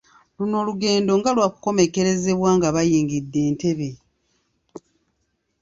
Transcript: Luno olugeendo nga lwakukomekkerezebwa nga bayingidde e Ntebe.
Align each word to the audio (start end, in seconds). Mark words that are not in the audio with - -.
Luno 0.37 0.55
olugeendo 0.63 1.11
nga 1.19 1.29
lwakukomekkerezebwa 1.35 2.49
nga 2.57 2.67
bayingidde 2.75 3.39
e 3.49 3.49
Ntebe. 3.55 3.89